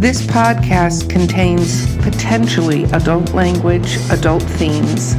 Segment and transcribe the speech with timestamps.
[0.00, 5.12] This podcast contains potentially adult language, adult themes,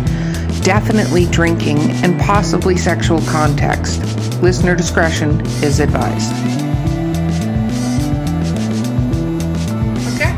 [0.63, 4.01] definitely drinking, and possibly sexual context.
[4.41, 6.33] Listener discretion is advised.
[10.15, 10.35] Okay.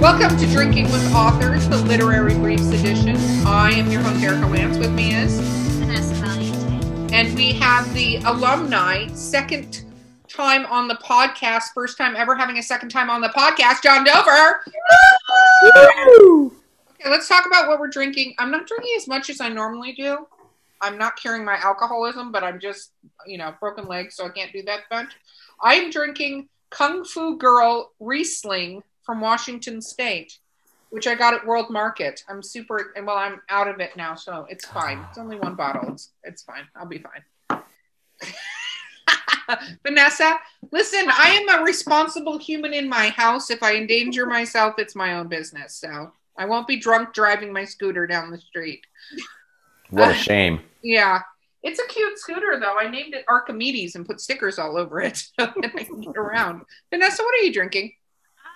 [0.00, 3.14] Welcome to Drinking with Authors, the Literary Briefs edition.
[3.46, 4.78] I am your host, Erika Lance.
[4.78, 5.38] With me is
[5.80, 7.12] Vanessa Valiente.
[7.12, 9.83] and we have the alumni second
[10.34, 14.04] time on the podcast first time ever having a second time on the podcast john
[14.04, 14.64] dover.
[15.64, 18.34] Okay let's talk about what we're drinking.
[18.38, 20.26] I'm not drinking as much as i normally do.
[20.80, 22.92] I'm not curing my alcoholism but i'm just
[23.26, 25.14] you know broken legs so i can't do that much.
[25.62, 30.38] i am drinking kung fu girl riesling from washington state
[30.90, 32.22] which i got at world market.
[32.28, 35.04] I'm super and well i'm out of it now so it's fine.
[35.08, 35.92] It's only one bottle.
[35.92, 36.66] It's, it's fine.
[36.74, 37.62] I'll be fine
[39.82, 40.38] Vanessa,
[40.72, 43.50] listen, I am a responsible human in my house.
[43.50, 45.74] If I endanger myself, it's my own business.
[45.74, 48.86] So I won't be drunk driving my scooter down the street.
[49.90, 50.60] What a shame.
[50.82, 51.20] Yeah.
[51.62, 52.76] It's a cute scooter, though.
[52.76, 56.16] I named it Archimedes and put stickers all over it so that I can get
[56.16, 56.62] around.
[56.90, 57.92] Vanessa, what are you drinking?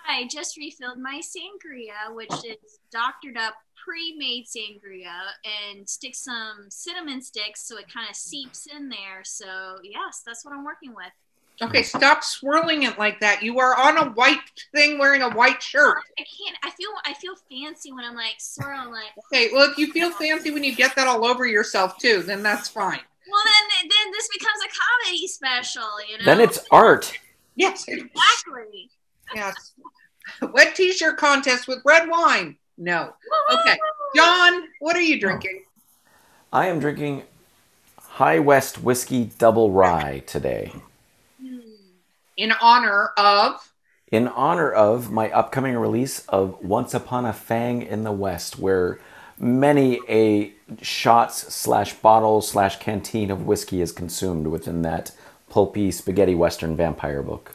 [0.07, 5.29] I just refilled my sangria, which is doctored up pre-made sangria,
[5.71, 9.23] and stick some cinnamon sticks so it kind of seeps in there.
[9.25, 11.13] So yes, that's what I'm working with.
[11.61, 13.43] Okay, stop swirling it like that.
[13.43, 14.39] You are on a white
[14.73, 15.97] thing wearing a white shirt.
[16.17, 16.57] I can't.
[16.63, 16.91] I feel.
[17.05, 18.93] I feel fancy when I'm like swirling.
[18.93, 22.23] Like, Okay, well, if you feel fancy when you get that all over yourself, too,
[22.23, 23.01] then that's fine.
[23.29, 24.69] well, then then this becomes a
[25.09, 25.89] comedy special.
[26.09, 26.25] You know.
[26.27, 27.13] Then it's art.
[27.57, 27.87] Yes.
[27.89, 28.89] exactly.
[29.35, 29.73] Yes.
[30.53, 32.57] Wet t-shirt contest with red wine.
[32.79, 33.13] No.
[33.53, 33.77] Okay.
[34.15, 35.65] John, what are you drinking?
[36.53, 37.25] I am drinking
[38.01, 40.73] High West Whiskey Double Rye today
[41.41, 41.59] Hmm.
[42.37, 43.73] In honor of
[44.11, 48.99] in honor of my upcoming release of Once Upon a Fang in the West, where
[49.39, 55.13] many a shots slash bottle slash canteen of whiskey is consumed within that
[55.51, 57.55] pulpy spaghetti western vampire book.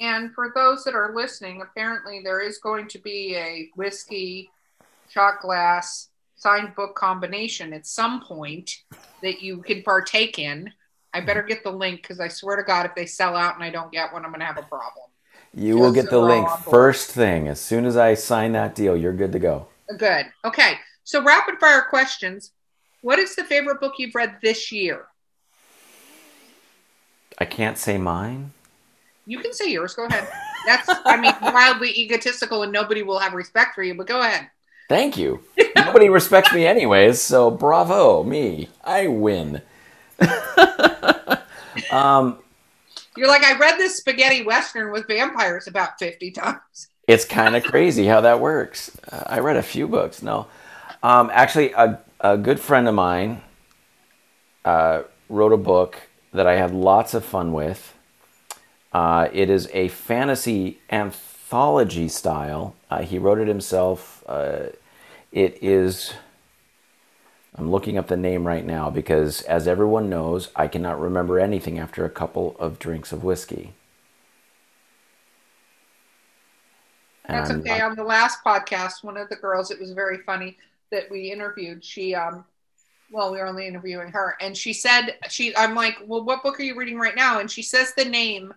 [0.00, 4.48] and for those that are listening, apparently there is going to be a whiskey
[5.10, 8.78] shot glass signed book combination at some point
[9.22, 10.72] that you can partake in.
[11.12, 13.64] I better get the link because I swear to God, if they sell out and
[13.64, 15.06] I don't get one, I'm going to have a problem.
[15.52, 16.70] You will get so the link all on board.
[16.70, 17.48] first thing.
[17.48, 19.66] As soon as I sign that deal, you're good to go.
[19.98, 20.26] Good.
[20.44, 20.74] Okay.
[21.02, 22.52] So rapid fire questions.
[23.02, 25.06] What is the favorite book you've read this year?
[27.38, 28.52] I can't say mine.
[29.26, 29.94] You can say yours.
[29.94, 30.28] Go ahead.
[30.66, 34.48] That's, I mean, wildly egotistical and nobody will have respect for you, but go ahead.
[34.90, 35.40] Thank you.
[35.76, 38.68] Nobody respects me anyways, so bravo, me.
[38.82, 39.62] I win.
[41.92, 42.38] um,
[43.16, 46.88] You're like, I read this spaghetti western with vampires about 50 times.
[47.06, 48.98] it's kind of crazy how that works.
[49.12, 50.24] Uh, I read a few books.
[50.24, 50.48] No,
[51.04, 53.42] um, actually, a, a good friend of mine
[54.64, 56.00] uh, wrote a book
[56.32, 57.94] that I had lots of fun with.
[58.92, 62.74] Uh, it is a fantasy anthology style.
[62.90, 64.24] Uh, he wrote it himself.
[64.26, 64.70] Uh,
[65.32, 66.12] it is.
[67.56, 71.78] I'm looking up the name right now because, as everyone knows, I cannot remember anything
[71.78, 73.74] after a couple of drinks of whiskey.
[77.24, 77.78] And That's okay.
[77.78, 80.56] not- On the last podcast, one of the girls, it was very funny
[80.90, 81.84] that we interviewed.
[81.84, 82.44] She, um,
[83.12, 86.58] well, we were only interviewing her, and she said, "She." I'm like, "Well, what book
[86.58, 88.54] are you reading right now?" And she says the name,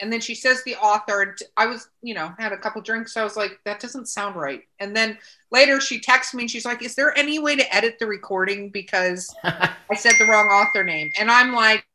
[0.00, 1.36] and then she says the author.
[1.56, 4.36] I was, you know, had a couple drinks, so I was like, "That doesn't sound
[4.36, 5.18] right." And then
[5.50, 8.70] later, she texts me, and she's like, "Is there any way to edit the recording
[8.70, 11.86] because I said the wrong author name?" And I'm like,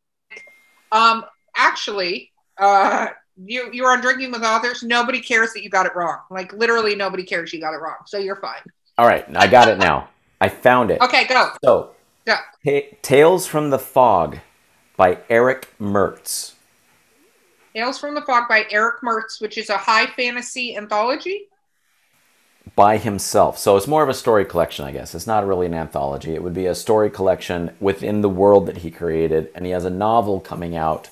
[0.91, 1.25] "Um,
[1.55, 3.09] actually, uh."
[3.43, 4.83] You you are on drinking with authors.
[4.83, 6.19] Nobody cares that you got it wrong.
[6.29, 7.95] Like literally, nobody cares you got it wrong.
[8.05, 8.59] So you're fine.
[8.99, 10.09] All right, I got it now.
[10.41, 11.01] I found it.
[11.01, 11.49] Okay, go.
[11.63, 11.91] So,
[12.25, 12.35] Go.
[12.65, 14.39] Ta- Tales from the Fog
[14.95, 16.53] by Eric Mertz.
[17.73, 21.47] Tales from the Fog by Eric Mertz, which is a high fantasy anthology.
[22.75, 23.57] by himself.
[23.57, 25.15] So it's more of a story collection, I guess.
[25.15, 26.35] It's not really an anthology.
[26.35, 29.83] It would be a story collection within the world that he created, and he has
[29.83, 31.09] a novel coming out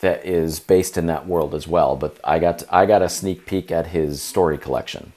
[0.00, 1.96] that is based in that world as well.
[1.96, 5.12] But I got I got a sneak peek at his story collection.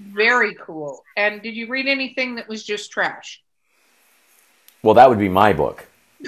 [0.00, 1.04] Very cool.
[1.16, 3.40] And did you read anything that was just trash?
[4.82, 5.86] Well, that would be my book.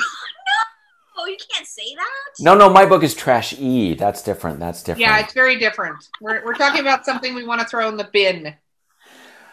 [1.19, 2.45] Oh, you can't say that.
[2.45, 3.95] No, no, my book is trash E.
[3.95, 4.61] That's different.
[4.61, 5.01] That's different.
[5.01, 5.97] Yeah, it's very different.
[6.21, 8.55] We're, we're talking about something we want to throw in the bin.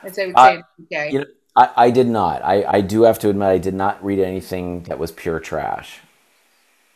[0.04, 1.26] As I would Uh, say, in the You know,
[1.56, 2.44] I, I did not.
[2.44, 6.00] I, I do have to admit, I did not read anything that was pure trash.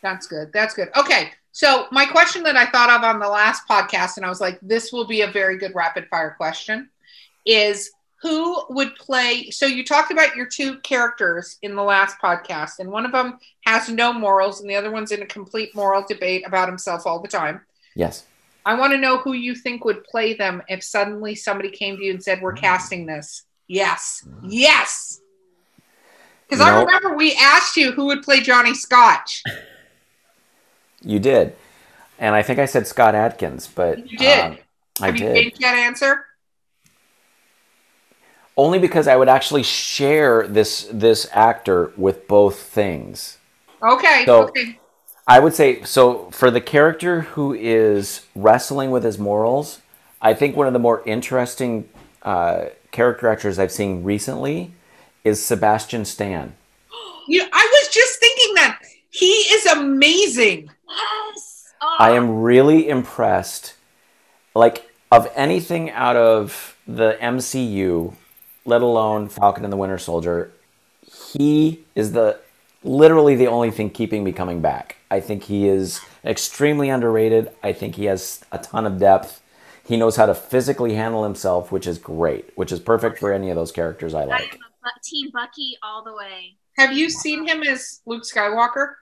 [0.02, 0.52] That's good.
[0.54, 0.90] That's good.
[0.98, 1.32] Okay.
[1.52, 4.60] So my question that I thought of on the last podcast, and I was like,
[4.62, 6.90] this will be a very good rapid fire question,
[7.46, 7.92] is
[8.22, 9.50] who would play?
[9.52, 13.40] So you talked about your two characters in the last podcast, and one of them
[13.68, 17.20] has no morals, and the other one's in a complete moral debate about himself all
[17.20, 17.62] the time.
[17.96, 18.24] Yes.
[18.66, 22.04] I want to know who you think would play them if suddenly somebody came to
[22.04, 25.20] you and said, "We're casting this." Yes, yes.
[26.48, 29.44] Because I remember we asked you who would play Johnny Scotch.
[31.04, 31.56] You did.
[32.18, 34.40] And I think I said Scott Adkins, but You did.
[34.46, 34.58] um,
[35.00, 35.36] I Have you did.
[35.36, 36.26] changed that answer?
[38.58, 43.38] Only because I would actually share this this actor with both things.
[43.82, 44.24] Okay.
[44.26, 44.80] So- okay.
[45.30, 49.82] I would say so for the character who is wrestling with his morals.
[50.22, 51.90] I think one of the more interesting
[52.24, 54.72] uh, character actors I've seen recently
[55.24, 56.56] is Sebastian Stan.
[57.30, 58.80] You, I was just thinking that
[59.10, 60.70] he is amazing.
[60.88, 61.74] Yes.
[61.82, 63.74] Oh, I am really impressed.
[64.56, 68.14] Like of anything out of the MCU,
[68.64, 70.54] let alone Falcon and the Winter Soldier,
[71.34, 72.40] he is the
[72.88, 74.98] literally the only thing keeping me coming back.
[75.12, 77.52] I think he is extremely underrated.
[77.64, 79.42] I think he has a ton of depth.
[79.86, 83.50] He knows how to physically handle himself, which is great, which is perfect for any
[83.50, 84.56] of those characters I I am like.
[84.56, 86.56] a Bu- Team Bucky all the way.
[86.78, 88.94] Have you seen him as Luke Skywalker?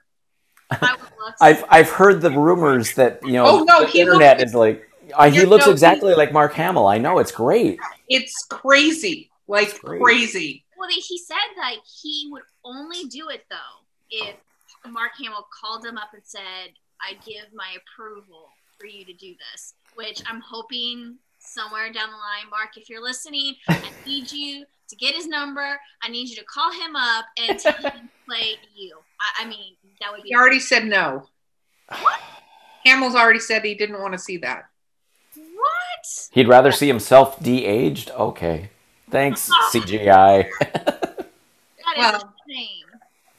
[0.70, 1.44] I would love to.
[1.44, 4.88] I've I've heard the rumors that you know Oh, no, the he internet is like
[5.14, 6.86] uh, he looks no, he- exactly like Mark Hamill.
[6.88, 7.78] I know it's great.
[8.08, 10.00] It's crazy, like great.
[10.02, 10.64] crazy.
[10.78, 14.36] Well, he said that he would only do it though if
[14.88, 19.34] Mark Hamill called him up and said, "I give my approval for you to do
[19.52, 24.66] this." Which I'm hoping somewhere down the line, Mark, if you're listening, I need you
[24.88, 25.78] to get his number.
[26.02, 28.98] I need you to call him up and tell him to play you.
[29.20, 30.28] I, I mean, that would be.
[30.30, 31.28] He already said no.
[31.88, 32.20] What?
[32.84, 34.66] Hamill's already said he didn't want to see that.
[35.34, 36.28] What?
[36.32, 38.10] He'd rather see himself de-aged.
[38.10, 38.70] Okay,
[39.10, 40.48] thanks CGI.
[40.60, 42.34] That is Well.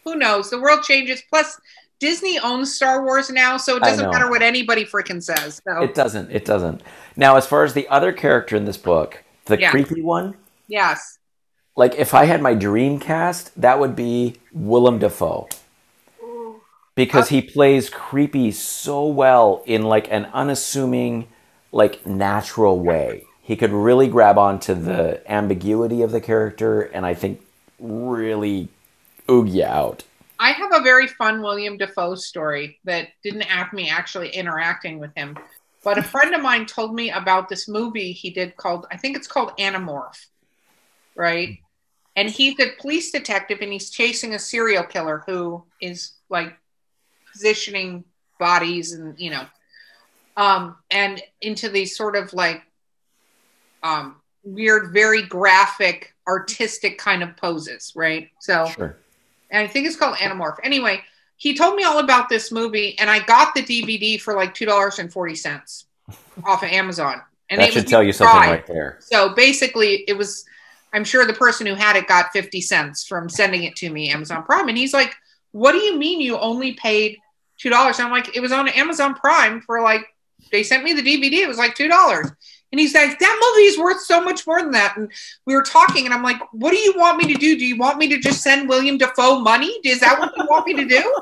[0.03, 0.49] Who knows?
[0.49, 1.21] The world changes.
[1.29, 1.59] Plus,
[1.99, 5.61] Disney owns Star Wars now, so it doesn't matter what anybody freaking says.
[5.67, 6.31] So it doesn't.
[6.31, 6.81] It doesn't.
[7.15, 9.71] Now, as far as the other character in this book, the Yeah.
[9.71, 10.35] creepy one,
[10.67, 11.17] yes,
[11.75, 15.49] like if I had my dream cast, that would be Willem Dafoe.
[16.23, 16.61] Ooh.
[16.95, 17.35] because oh.
[17.35, 21.27] he plays creepy so well in like an unassuming
[21.71, 27.13] like natural way he could really grab onto the ambiguity of the character and i
[27.13, 27.41] think
[27.79, 28.67] really
[29.27, 30.03] oog you out
[30.39, 35.11] I have a very fun Willem Dafoe story that didn't have me actually interacting with
[35.15, 35.37] him,
[35.83, 39.15] but a friend of mine told me about this movie he did called I think
[39.15, 40.27] it's called Anamorph,
[41.15, 41.57] right?
[42.15, 46.55] And he's a police detective and he's chasing a serial killer who is like
[47.31, 48.03] positioning
[48.39, 49.45] bodies and you know
[50.35, 52.61] um and into these sort of like
[53.83, 58.97] um weird very graphic artistic kind of poses right so sure
[59.49, 60.57] and I think it's called Anamorph.
[60.63, 61.01] Anyway,
[61.37, 64.65] he told me all about this movie, and I got the DVD for like two
[64.65, 65.85] dollars and forty cents
[66.43, 67.21] off of Amazon.
[67.49, 70.45] And that it should tell you something right there So basically, it was.
[70.93, 74.09] I'm sure the person who had it got fifty cents from sending it to me,
[74.09, 75.15] Amazon Prime, and he's like,
[75.51, 77.17] "What do you mean you only paid
[77.57, 80.05] two dollars?" I'm like, "It was on Amazon Prime for like."
[80.49, 81.41] They sent me the DVD.
[81.41, 82.27] It was like two dollars.
[82.71, 84.97] And he's like, that movie is worth so much more than that.
[84.97, 85.09] And
[85.45, 87.57] we were talking, and I'm like, what do you want me to do?
[87.57, 89.79] Do you want me to just send Willem Dafoe money?
[89.85, 91.15] Is that what you want me to do?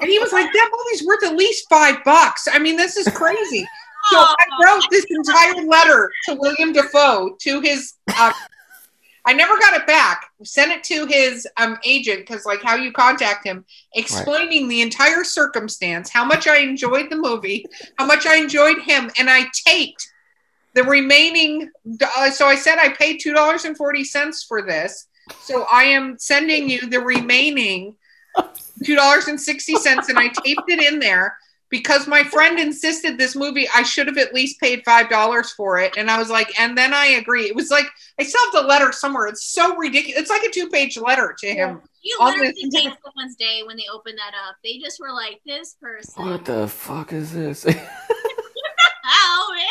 [0.00, 2.46] And he was like, that movie's worth at least five bucks.
[2.52, 3.66] I mean, this is crazy.
[4.10, 7.94] So I wrote this entire letter to Willem Dafoe to his.
[8.20, 8.32] Um,
[9.24, 10.26] I never got it back.
[10.42, 15.22] Sent it to his um, agent because, like, how you contact him, explaining the entire
[15.22, 17.64] circumstance, how much I enjoyed the movie,
[17.98, 20.11] how much I enjoyed him, and I taped
[20.74, 21.70] the remaining.
[22.16, 25.06] Uh, so I said I paid two dollars and forty cents for this.
[25.40, 27.96] So I am sending you the remaining
[28.84, 31.36] two dollars and sixty cents, and I taped it in there
[31.68, 35.78] because my friend insisted this movie I should have at least paid five dollars for
[35.78, 37.44] it, and I was like, and then I agree.
[37.44, 37.86] It was like
[38.18, 39.26] I still have the letter somewhere.
[39.28, 40.20] It's so ridiculous.
[40.22, 41.80] It's like a two-page letter to him.
[42.02, 44.56] You On literally this- made someone's day when they opened that up.
[44.64, 47.64] They just were like, "This person." what the fuck is this
[49.04, 49.66] Ow, man.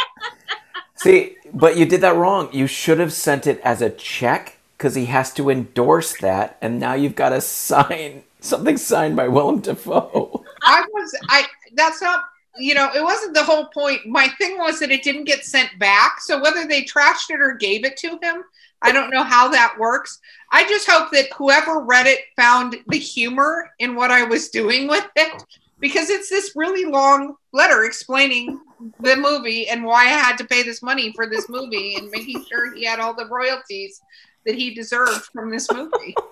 [1.03, 4.96] See but you did that wrong you should have sent it as a check because
[4.96, 9.60] he has to endorse that and now you've got to sign something signed by willem
[9.60, 11.46] dafoe I was I.
[11.74, 12.25] That's not.
[12.58, 14.05] You know, it wasn't the whole point.
[14.05, 16.20] My thing was that it didn't get sent back.
[16.20, 18.43] So whether they trashed it or gave it to him,
[18.81, 20.20] I don't know how that works.
[20.51, 24.89] I just hope that whoever read it found the humor in what I was doing
[24.89, 25.43] with it
[25.79, 28.60] because it's this really long letter explaining
[29.00, 32.45] the movie and why I had to pay this money for this movie and making
[32.45, 34.01] sure he had all the royalties
[34.45, 36.15] that he deserved from this movie.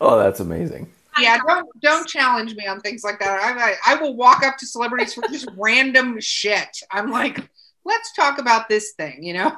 [0.00, 0.88] Oh, that's amazing.
[1.18, 3.40] Yeah, don't don't challenge me on things like that.
[3.40, 6.78] I I, I will walk up to celebrities for just random shit.
[6.92, 7.40] I'm like,
[7.84, 9.52] let's talk about this thing, you know.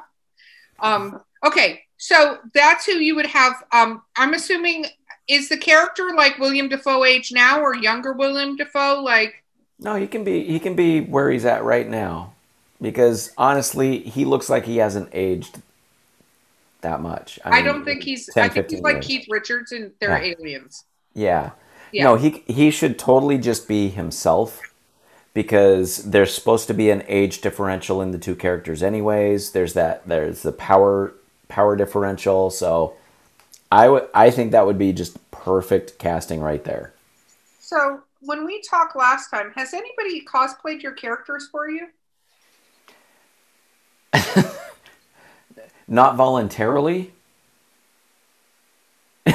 [0.79, 1.21] Um.
[1.45, 3.63] Okay, so that's who you would have.
[3.71, 4.01] Um.
[4.15, 4.87] I'm assuming
[5.27, 9.01] is the character like Willem Dafoe age now or younger Willem Dafoe?
[9.03, 9.43] Like,
[9.79, 12.33] No, he can be he can be where he's at right now.
[12.81, 15.61] Because honestly, he looks like he hasn't aged
[16.81, 17.39] that much.
[17.43, 18.29] I, mean, don't think he's.
[18.29, 19.05] 10, I think he's like years.
[19.07, 20.17] Keith Richards and they're Yeah.
[20.17, 20.85] aliens.
[21.13, 21.51] Yeah.
[21.91, 22.03] Yeah.
[22.03, 24.61] No, he he should totally just be himself
[25.33, 29.51] because there's supposed to be an age differential in the two characters anyways.
[29.51, 31.13] There's that there's the power
[31.47, 32.95] power differential, so
[33.71, 36.93] I would I think that would be just perfect casting right there.
[37.59, 41.87] So when we talked last time, has anybody cosplayed your characters for you?
[45.87, 47.13] Not voluntarily.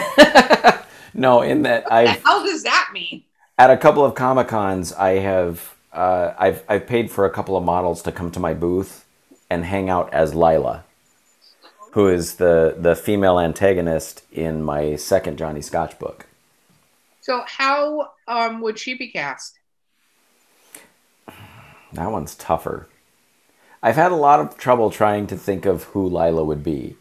[1.15, 3.25] no, in that the hell does that mean?
[3.59, 7.55] at a couple of comic cons i have uh, I've, I've paid for a couple
[7.55, 9.05] of models to come to my booth
[9.51, 10.85] and hang out as lila
[11.93, 16.27] who is the, the female antagonist in my second johnny scotch book
[17.23, 19.59] So how um, would she be cast?
[21.93, 22.89] that one's tougher
[23.83, 26.97] i've had a lot of trouble trying to think of who lila would be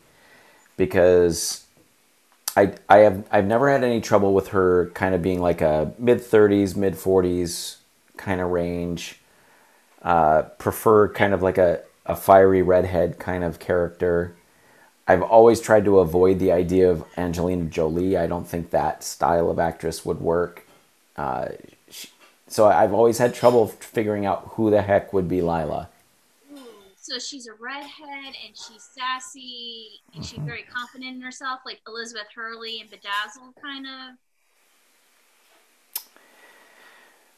[0.78, 1.66] because
[2.56, 5.94] I, I have I've never had any trouble with her kind of being like a
[5.98, 7.78] mid 30s, mid 40s
[8.18, 9.20] kind of range.
[10.02, 14.36] Uh, prefer kind of like a, a fiery redhead kind of character.
[15.12, 18.16] I've always tried to avoid the idea of Angelina Jolie.
[18.16, 20.66] I don't think that style of actress would work.
[21.18, 21.50] Uh,
[21.90, 22.08] she,
[22.48, 25.90] so I've always had trouble figuring out who the heck would be Lila.
[26.96, 32.28] So she's a redhead and she's sassy and she's very confident in herself, like Elizabeth
[32.34, 33.86] Hurley and Bedazzled, kind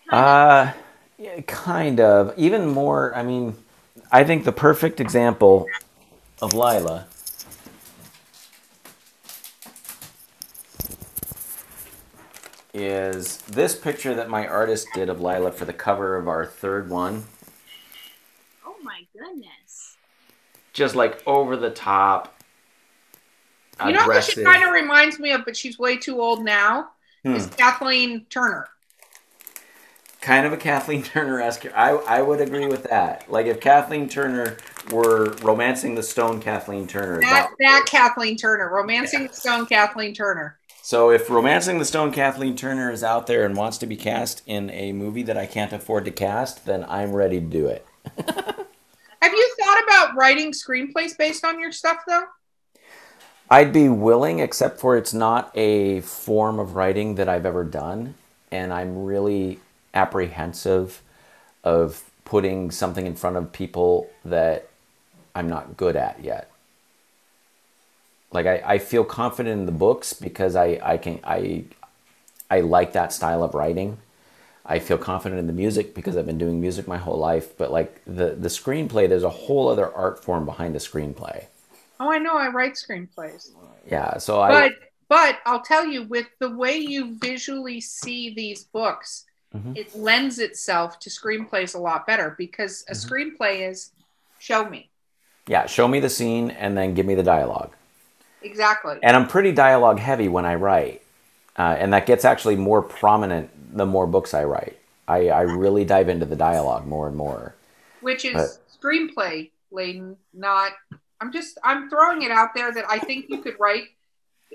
[0.10, 0.14] of.
[0.14, 0.74] Uh,
[1.18, 2.38] yeah, kind of.
[2.38, 3.56] Even more, I mean,
[4.12, 5.66] I think the perfect example
[6.40, 7.08] of Lila
[12.74, 16.90] is this picture that my artist did of Lila for the cover of our third
[16.90, 17.24] one.
[18.66, 19.96] oh my goodness.
[20.74, 22.36] Just like over the top,
[23.86, 26.90] You know who she kind of reminds me of, but she's way too old now.
[27.24, 27.54] Is Hmm.
[27.54, 28.68] Kathleen Turner.
[30.20, 31.66] kind of a Kathleen Turner esque.
[31.76, 33.30] I I would agree with that.
[33.32, 34.58] Like if Kathleen Turner
[34.92, 37.22] were romancing the stone Kathleen Turner.
[37.22, 40.58] That that Kathleen Turner, romancing the stone Kathleen Turner.
[40.86, 44.42] So if romancing the stone Kathleen Turner is out there and wants to be cast
[44.46, 47.88] in a movie that I can't afford to cast, then I'm ready to do it.
[48.18, 52.26] Have you thought about writing screenplays based on your stuff though?
[53.50, 58.16] I'd be willing, except for it's not a form of writing that I've ever done,
[58.52, 59.62] and I'm really
[59.94, 61.02] apprehensive
[61.64, 64.68] of putting something in front of people that
[65.34, 66.52] I'm not good at yet.
[68.34, 71.66] Like I, I feel confident in the books because I, I can I
[72.52, 74.00] I like that style of writing.
[74.66, 77.58] I feel confident in the music because I've been doing music my whole life.
[77.58, 81.46] But like the the screenplay, there's a whole other art form behind the screenplay.
[82.00, 82.36] Oh, I know.
[82.38, 83.52] I write screenplays.
[83.88, 84.74] Yeah, so I But
[85.10, 89.76] but I'll tell you, with the way you visually see these books, Mhm.
[89.76, 93.14] it lends itself to screenplays a lot better because a Mm-hmm.
[93.14, 93.92] screenplay is
[94.40, 94.92] show me
[95.48, 97.74] Yeah, show me the scene and then give me the dialogue.
[98.44, 98.98] Exactly.
[99.02, 101.02] And I'm pretty dialogue heavy when I write.
[101.58, 104.78] Uh, and that gets actually more prominent the more books I write.
[105.08, 107.56] I, I really dive into the dialogue more and more.
[108.02, 110.74] which is But- screenplay laden not
[111.22, 113.86] i'm just i'm throwing it out there that i think you could write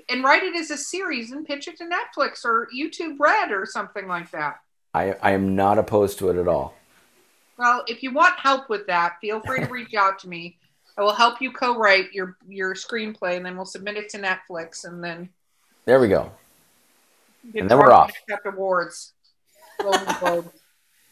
[0.07, 3.65] and write it as a series and pitch it to netflix or youtube red or
[3.65, 4.59] something like that
[4.93, 6.75] I, I am not opposed to it at all.
[7.57, 10.57] well if you want help with that feel free to reach out to me
[10.99, 14.85] i will help you co-write your your screenplay and then we'll submit it to netflix
[14.85, 15.29] and then
[15.85, 16.31] There we go.
[17.55, 18.11] And then we're off.
[18.11, 19.13] accept awards
[19.81, 20.51] Golden Globe.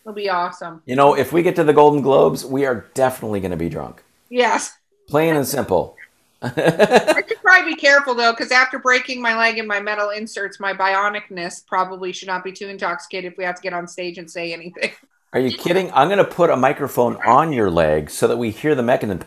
[0.01, 3.39] it'll be awesome You know, if we get to the Golden Globes, we are definitely
[3.39, 4.03] going to be drunk.
[4.29, 4.74] yes
[5.08, 5.96] Plain and simple.
[6.41, 10.60] I should probably be careful though, because after breaking my leg and my metal inserts,
[10.60, 14.17] my bionicness probably should not be too intoxicated if we have to get on stage
[14.17, 14.91] and say anything.
[15.34, 15.91] Are you kidding?
[15.91, 19.25] I'm going to put a microphone on your leg so that we hear the mechanism.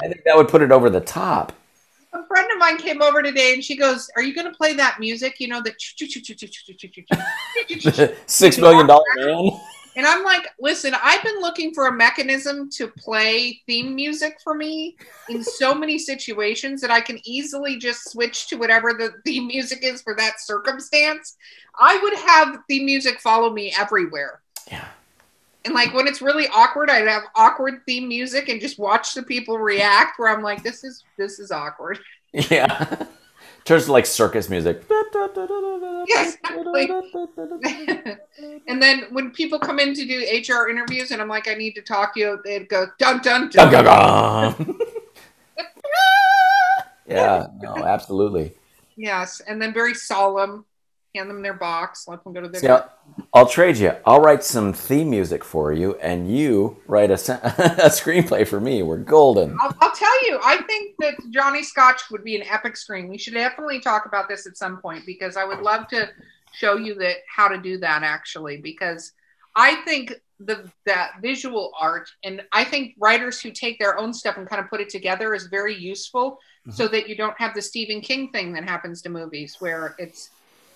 [0.00, 1.52] I think that would put it over the top.
[2.14, 4.72] A friend of mine came over today and she goes, Are you going to play
[4.74, 5.40] that music?
[5.40, 5.74] You know, the
[8.26, 9.60] six million dollar man.
[9.96, 14.54] And I'm like, listen, I've been looking for a mechanism to play theme music for
[14.54, 14.96] me
[15.28, 19.80] in so many situations that I can easily just switch to whatever the theme music
[19.82, 21.36] is for that circumstance.
[21.78, 24.40] I would have theme music follow me everywhere.
[24.70, 24.88] Yeah.
[25.64, 29.22] And like when it's really awkward, I'd have awkward theme music and just watch the
[29.22, 31.98] people react where I'm like, this is this is awkward.
[32.50, 33.06] Yeah.
[33.64, 34.82] Turns to like circus music.
[36.06, 36.36] Yes,
[38.68, 41.74] and then when people come in to do HR interviews and I'm like, I need
[41.76, 43.84] to talk to you, they'd go dun dun Dun, dun.
[43.84, 44.78] dun, dun.
[47.06, 48.52] yeah, no, absolutely.
[48.96, 50.66] Yes, and then very solemn.
[51.14, 52.60] Hand them their box, let them go to their.
[52.60, 52.90] See, I'll,
[53.32, 53.92] I'll trade you.
[54.04, 57.14] I'll write some theme music for you, and you write a,
[57.84, 58.82] a screenplay for me.
[58.82, 59.56] We're golden.
[59.60, 63.08] I'll, I'll tell you, I think that Johnny Scotch would be an epic screen.
[63.08, 66.08] We should definitely talk about this at some point because I would love to
[66.52, 69.12] show you that how to do that actually because
[69.56, 74.36] I think the that visual art and I think writers who take their own stuff
[74.36, 76.72] and kind of put it together is very useful mm-hmm.
[76.72, 80.30] so that you don't have the Stephen King thing that happens to movies where it's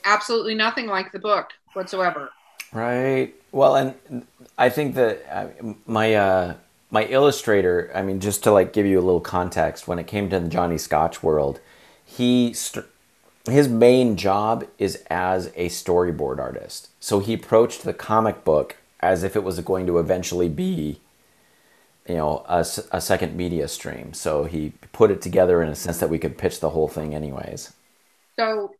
[0.04, 2.30] absolutely nothing like the book whatsoever.
[2.72, 3.34] Right.
[3.52, 4.26] Well, and
[4.58, 6.54] I think that uh, my uh,
[6.90, 7.90] my illustrator.
[7.94, 10.48] I mean, just to like give you a little context, when it came to the
[10.48, 11.60] Johnny Scotch world,
[12.04, 12.86] he st-
[13.46, 16.90] his main job is as a storyboard artist.
[17.00, 21.00] So he approached the comic book as if it was going to eventually be,
[22.06, 22.64] you know, a
[23.00, 24.12] second media stream.
[24.12, 27.14] So he put it together in a sense that we could pitch the whole thing,
[27.14, 27.72] anyways.
[28.38, 28.74] So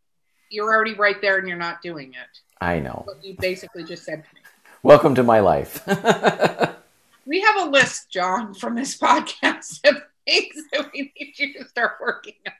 [0.50, 2.40] you're already right there and you're not doing it.
[2.60, 3.02] I know.
[3.06, 4.40] What you basically just said to me.
[4.82, 5.86] Welcome to my life.
[7.28, 11.68] We have a list, John, from this podcast of things that we need you to
[11.68, 12.54] start working on.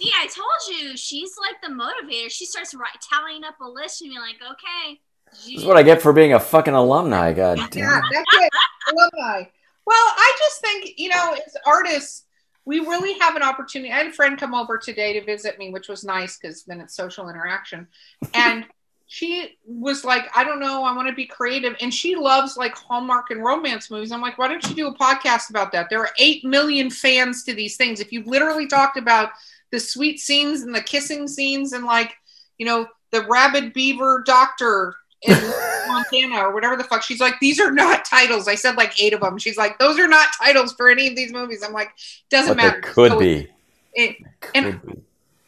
[0.00, 2.28] See, I told you, she's like the motivator.
[2.28, 5.00] She starts write, tallying up a list and being like, okay.
[5.30, 7.32] This is what I get for being a fucking alumni.
[7.32, 7.84] God damn.
[7.84, 8.52] Yeah, that's it.
[8.90, 9.48] Alumni.
[9.86, 12.24] Well, I just think, you know, as artists,
[12.66, 13.92] we really have an opportunity.
[13.92, 16.80] I had a friend come over today to visit me, which was nice because then
[16.80, 17.86] it's social interaction.
[18.34, 18.66] And
[19.06, 21.76] she was like, I don't know, I want to be creative.
[21.80, 24.10] And she loves like Hallmark and romance movies.
[24.10, 25.88] I'm like, why don't you do a podcast about that?
[25.88, 28.00] There are 8 million fans to these things.
[28.00, 29.30] If you literally talked about
[29.70, 32.16] the sweet scenes and the kissing scenes and like,
[32.58, 35.34] you know, the rabid beaver doctor in
[35.96, 37.02] Montana or whatever the fuck.
[37.02, 38.48] She's like, these are not titles.
[38.48, 39.38] I said like eight of them.
[39.38, 41.62] She's like, those are not titles for any of these movies.
[41.64, 41.90] I'm like,
[42.30, 42.80] doesn't But matter.
[42.80, 43.48] could So be.
[43.94, 44.92] it- Could and- be.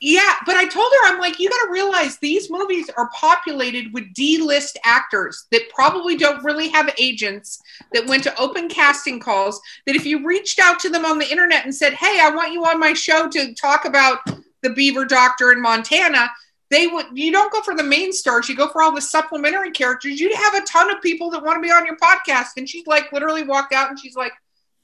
[0.00, 3.92] yeah, but I told her, I'm like, you got to realize these movies are populated
[3.92, 7.60] with D list actors that probably don't really have agents
[7.92, 9.60] that went to open casting calls.
[9.86, 12.52] That if you reached out to them on the internet and said, hey, I want
[12.52, 14.18] you on my show to talk about
[14.62, 16.28] the Beaver Doctor in Montana,
[16.70, 19.70] they would, you don't go for the main stars, you go for all the supplementary
[19.70, 20.20] characters.
[20.20, 22.48] You'd have a ton of people that want to be on your podcast.
[22.56, 24.32] And she's like, literally walked out and she's like,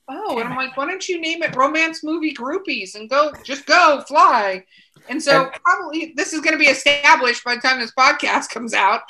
[0.06, 3.64] Oh, and I'm like, why don't you name it romance movie groupies and go, just
[3.64, 4.62] go, fly.
[5.08, 8.50] And so And- probably this is going to be established by the time this podcast
[8.54, 9.00] comes out.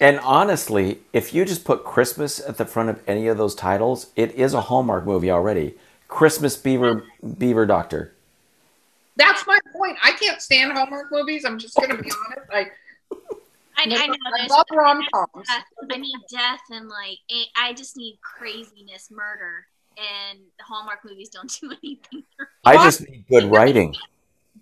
[0.00, 4.08] And honestly, if you just put Christmas at the front of any of those titles,
[4.16, 5.74] it is a Hallmark movie already.
[6.08, 7.04] Christmas Beaver
[7.38, 8.12] Beaver Doctor.
[9.16, 9.98] That's my point.
[10.02, 11.44] I can't stand Hallmark movies.
[11.44, 12.50] I'm just going to be honest.
[12.52, 12.70] I,
[13.76, 14.16] I, I know.
[14.40, 15.46] I love rom coms.
[15.90, 17.18] I need death and like,
[17.56, 19.66] I just need craziness, murder.
[19.98, 22.24] And the Hallmark movies don't do anything.
[22.64, 23.94] I just need good writing.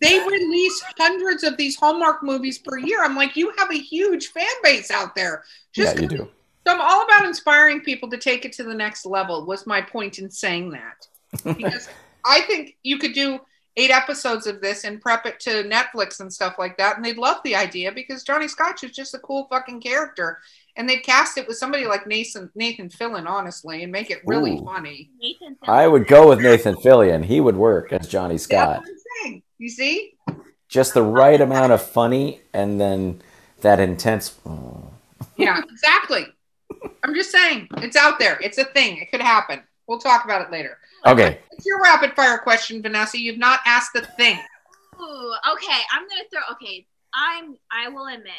[0.00, 3.04] They release hundreds of these Hallmark movies per year.
[3.04, 5.44] I'm like, you have a huge fan base out there.
[5.72, 6.28] Just yeah, you do.
[6.66, 9.44] So I'm all about inspiring people to take it to the next level.
[9.46, 11.06] Was my point in saying that?
[11.56, 11.88] Because
[12.24, 13.38] I think you could do
[13.76, 17.18] eight episodes of this and prep it to Netflix and stuff like that, and they'd
[17.18, 20.38] love the idea because Johnny Scotch is just a cool fucking character,
[20.76, 24.58] and they'd cast it with somebody like Nathan Nathan Fillion, honestly, and make it really
[24.58, 24.64] Ooh.
[24.64, 25.10] funny.
[25.62, 27.24] I would go with Nathan Fillion.
[27.24, 28.80] He would work as Johnny That's Scott.
[28.80, 29.42] what I'm saying.
[29.58, 30.14] You see?
[30.68, 33.22] Just the right amount of funny and then
[33.60, 34.38] that intense.
[34.46, 34.90] oh.
[35.36, 36.26] Yeah, exactly.
[37.02, 38.38] I'm just saying, it's out there.
[38.40, 38.98] It's a thing.
[38.98, 39.62] It could happen.
[39.86, 40.78] We'll talk about it later.
[41.06, 41.38] Okay.
[41.52, 43.18] It's your rapid fire question, Vanessa?
[43.18, 44.38] You've not asked a thing.
[45.00, 46.40] Ooh, okay, I'm gonna throw.
[46.52, 47.56] Okay, I'm.
[47.72, 48.32] I will admit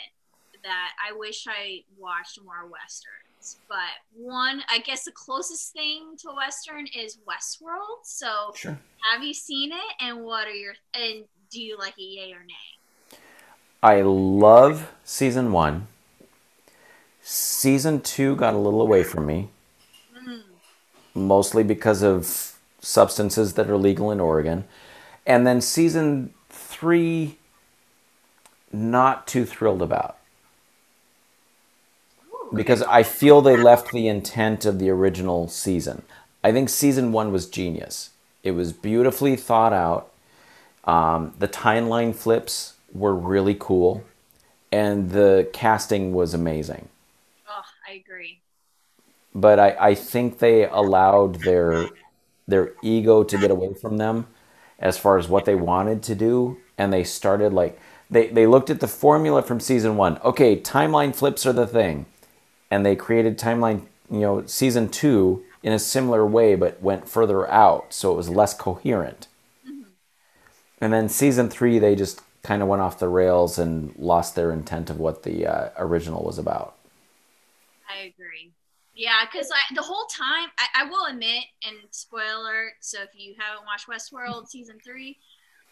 [0.63, 3.78] that I wish I watched more westerns, but
[4.15, 8.04] one, I guess the closest thing to western is Westworld.
[8.04, 8.78] So, Sure.
[9.12, 9.93] have you seen it?
[10.00, 10.74] And what are your?
[10.93, 13.17] And do you like it, yay or nay?
[13.82, 15.88] I love season one.
[17.24, 19.50] Season two got a little away from me.
[21.13, 24.65] Mostly because of substances that are legal in Oregon.
[25.26, 27.38] And then season three,
[28.71, 30.17] not too thrilled about
[32.54, 36.04] because I feel they left the intent of the original season.
[36.43, 38.12] I think season one was genius.
[38.43, 40.12] It was beautifully thought out.
[40.84, 44.04] Um, the timeline flips were really cool,
[44.71, 46.89] and the casting was amazing.
[47.47, 48.39] Oh, I agree.
[49.34, 51.88] But I, I think they allowed their
[52.48, 54.28] their ego to get away from them
[54.80, 58.70] as far as what they wanted to do, and they started like they, they looked
[58.70, 60.20] at the formula from season one.
[60.20, 62.06] Okay, timeline flips are the thing.
[62.70, 67.50] And they created timeline you know season two in a similar way but went further
[67.50, 67.94] out.
[67.94, 69.28] So it was less coherent.
[69.65, 69.84] Mm-hmm.
[70.82, 74.52] and then season three they just kind of went off the rails and lost their
[74.52, 76.76] intent of what the uh, original was about.
[77.88, 78.21] I agree
[79.02, 83.66] yeah because the whole time I, I, will admit and spoiler so if you haven't
[83.66, 85.18] watched westworld season three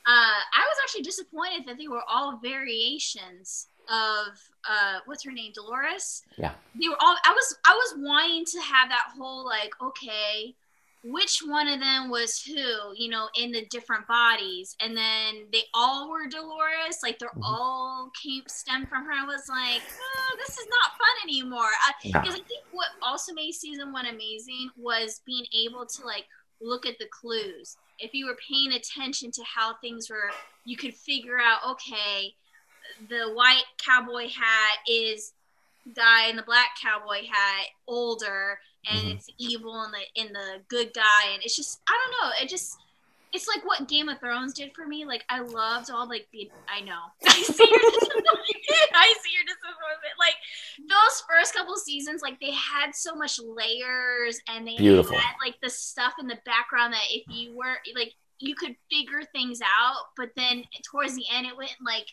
[0.08, 4.38] uh, i was actually disappointed that they were all variations of
[4.70, 6.24] uh what's her name dolores?
[6.38, 6.52] Yeah.
[6.80, 10.56] They were all i was i was wanting to have that whole like okay
[11.04, 14.76] which one of them was who you know in the different bodies.
[14.82, 17.44] And then they all were dolores like they're mm-hmm.
[17.44, 19.12] all came stem from her.
[19.12, 21.70] I was like oh, this is not fun anymore.
[22.04, 26.26] Because I, I think what also made season one amazing was being able to like
[26.62, 27.78] look at the clues.
[28.00, 30.32] If you were paying attention to how things were
[30.66, 32.34] you could figure out okay
[33.08, 35.34] the white cowboy hat is
[35.96, 39.10] guy in the black cowboy hat older and mm-hmm.
[39.12, 42.50] it's evil and the in the good guy and it's just I don't know it
[42.50, 42.78] just
[43.32, 46.50] it's like what Game of Thrones did for me like I loved all like the
[46.68, 48.36] I know I see your disappointment.
[48.94, 50.36] I see your disappointment like
[50.80, 55.18] those first couple seasons like they had so much layers and they Beautiful.
[55.18, 59.22] had like the stuff in the background that if you were like you could figure
[59.34, 62.08] things out but then towards the end it went like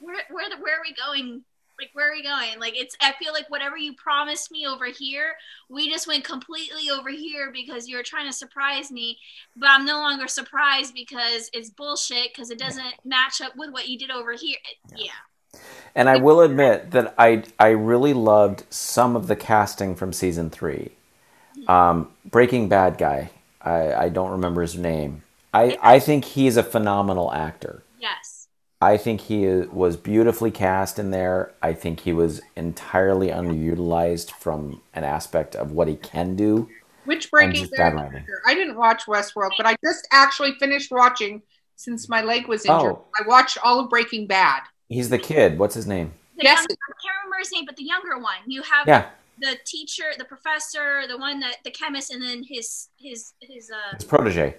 [0.00, 1.42] where where the, where are we going?
[1.78, 2.58] Like where are we going?
[2.58, 5.34] Like it's I feel like whatever you promised me over here,
[5.68, 9.18] we just went completely over here because you were trying to surprise me,
[9.54, 13.88] but I'm no longer surprised because it's bullshit because it doesn't match up with what
[13.88, 14.56] you did over here.
[14.94, 15.60] Yeah.
[15.94, 20.50] And I will admit that I I really loved some of the casting from season
[20.50, 20.92] three.
[21.58, 21.70] Mm-hmm.
[21.70, 23.30] Um, Breaking Bad guy,
[23.62, 25.22] I, I don't remember his name.
[25.54, 27.82] I, I think he's a phenomenal actor.
[27.98, 28.35] Yes.
[28.80, 31.52] I think he was beautifully cast in there.
[31.62, 36.68] I think he was entirely underutilized from an aspect of what he can do.
[37.06, 38.24] Which Breaking Bad?
[38.46, 41.40] I didn't watch Westworld, but I just actually finished watching
[41.76, 42.96] since my leg was injured.
[42.96, 43.04] Oh.
[43.18, 44.62] I watched all of Breaking Bad.
[44.88, 45.58] He's the kid.
[45.58, 46.12] What's his name?
[46.36, 48.38] The yes, younger, I can't remember his name, but the younger one.
[48.46, 49.08] You have yeah.
[49.40, 53.94] the teacher, the professor, the one that the chemist, and then his his his uh
[53.94, 54.54] his protege.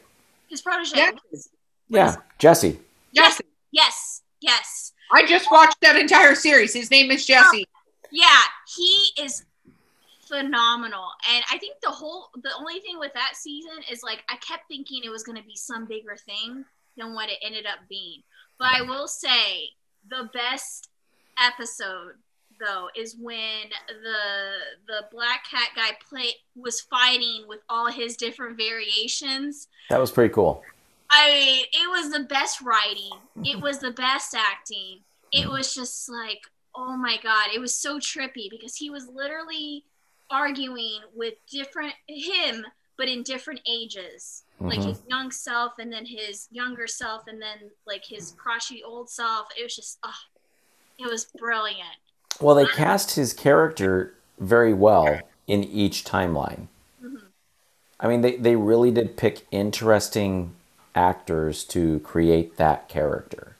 [0.49, 0.97] His protege.
[0.97, 1.49] Yes.
[1.89, 2.79] Yeah, Jesse.
[3.13, 3.43] Jesse.
[3.77, 4.93] Yes, yes.
[5.13, 6.73] I just watched that entire series.
[6.73, 7.67] His name is Jesse.
[7.67, 7.79] Oh,
[8.11, 8.41] yeah,
[8.75, 9.45] he is
[10.27, 11.05] phenomenal.
[11.31, 14.67] And I think the whole the only thing with that season is like I kept
[14.67, 16.65] thinking it was going to be some bigger thing
[16.97, 18.23] than what it ended up being.
[18.57, 19.69] But I will say
[20.09, 20.89] the best
[21.39, 22.13] episode
[22.59, 28.57] though is when the the black cat guy play was fighting with all his different
[28.57, 29.67] variations.
[29.91, 30.63] That was pretty cool.
[31.09, 33.11] I mean, it was the best writing.
[33.43, 34.99] It was the best acting.
[35.31, 36.41] It was just like,
[36.75, 39.83] oh my god, it was so trippy because he was literally
[40.29, 42.65] arguing with different him,
[42.97, 44.43] but in different ages.
[44.55, 44.67] Mm-hmm.
[44.67, 49.09] Like his young self, and then his younger self, and then like his crotchety old
[49.09, 49.47] self.
[49.57, 50.11] It was just, oh,
[50.99, 51.97] it was brilliant.
[52.41, 56.67] Well, they cast his character very well in each timeline.
[57.03, 57.25] Mm-hmm.
[57.99, 60.53] I mean, they, they really did pick interesting
[60.97, 63.55] actors to create that character.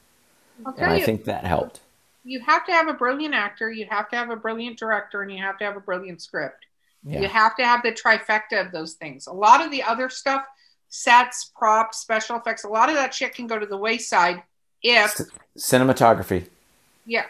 [0.76, 1.80] and I you, think that helped.
[2.24, 5.32] You have to have a brilliant actor, you have to have a brilliant director, and
[5.32, 6.66] you have to have a brilliant script.
[7.04, 7.20] Yeah.
[7.20, 9.28] You have to have the trifecta of those things.
[9.28, 10.44] A lot of the other stuff,
[10.88, 14.42] sets, props, special effects, a lot of that shit can go to the wayside
[14.82, 15.24] if C-
[15.56, 16.48] cinematography.
[17.06, 17.26] Yeah.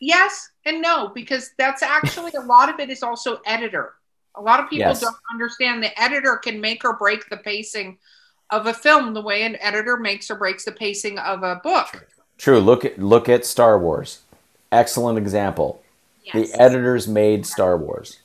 [0.00, 3.94] Yes and no, because that's actually a lot of it is also editor.
[4.34, 5.00] A lot of people yes.
[5.00, 7.98] don't understand the editor can make or break the pacing
[8.50, 12.06] of a film the way an editor makes or breaks the pacing of a book.
[12.38, 12.58] True.
[12.58, 14.20] Look at look at Star Wars.
[14.72, 15.82] Excellent example.
[16.24, 16.50] Yes.
[16.50, 18.20] The editors made Star Wars.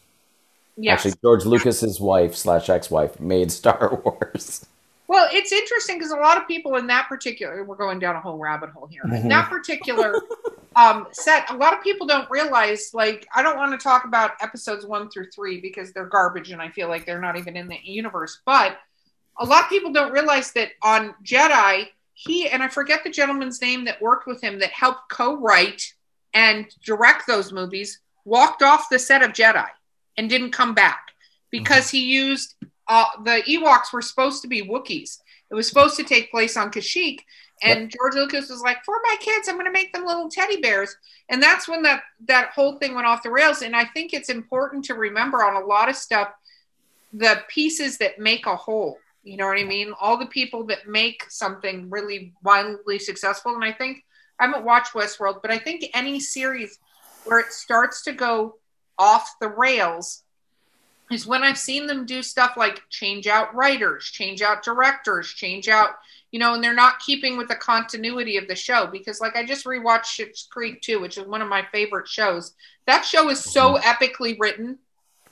[0.78, 1.06] Yes.
[1.06, 4.66] Actually, George Lucas's wife slash ex-wife made Star Wars.
[5.08, 8.22] Well, it's interesting because a lot of people in that particular we're going down a
[8.22, 9.02] whole rabbit hole here.
[9.06, 9.16] Mm-hmm.
[9.16, 10.16] In that particular
[10.76, 12.92] um, set, a lot of people don't realize.
[12.94, 16.62] Like, I don't want to talk about episodes one through three because they're garbage, and
[16.62, 18.40] I feel like they're not even in the universe.
[18.46, 18.78] But
[19.40, 23.62] a lot of people don't realize that on Jedi, he and I forget the gentleman's
[23.62, 25.94] name that worked with him that helped co-write
[26.34, 29.68] and direct those movies walked off the set of Jedi
[30.18, 31.12] and didn't come back
[31.50, 32.56] because he used
[32.88, 35.20] uh, the Ewoks were supposed to be Wookiees.
[35.50, 37.20] It was supposed to take place on Kashyyyk,
[37.64, 37.90] and yep.
[37.92, 40.96] George Lucas was like, "For my kids, I'm going to make them little teddy bears."
[41.30, 43.62] And that's when that that whole thing went off the rails.
[43.62, 46.30] And I think it's important to remember on a lot of stuff
[47.14, 48.98] the pieces that make a whole.
[49.30, 49.94] You know what I mean?
[50.00, 53.54] All the people that make something really wildly successful.
[53.54, 54.04] And I think
[54.40, 56.80] I haven't watched Westworld, but I think any series
[57.26, 58.56] where it starts to go
[58.98, 60.24] off the rails
[61.12, 65.68] is when I've seen them do stuff like change out writers, change out directors, change
[65.68, 65.90] out,
[66.32, 68.88] you know, and they're not keeping with the continuity of the show.
[68.88, 72.54] Because, like, I just rewatched Schitt's Creek too, which is one of my favorite shows.
[72.88, 73.84] That show is so mm-hmm.
[73.84, 74.80] epically written,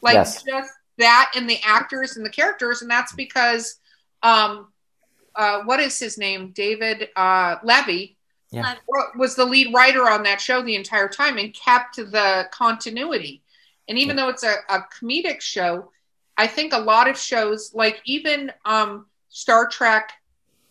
[0.02, 0.44] like yes.
[0.44, 3.80] just that and the actors and the characters, and that's because,
[4.24, 4.68] um,
[5.36, 6.52] uh, what is his name?
[6.52, 8.18] David uh, Levy
[8.52, 8.76] yeah.
[9.16, 13.42] was the lead writer on that show the entire time and kept the continuity.
[13.88, 14.24] And even yeah.
[14.24, 15.92] though it's a, a, comedic show,
[16.38, 20.12] I think a lot of shows, like even um, Star Trek